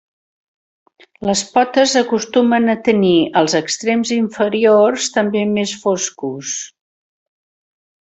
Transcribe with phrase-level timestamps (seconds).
[1.29, 3.13] Les potes acostumen a tenir
[3.43, 6.61] els extrems inferiors també més foscos.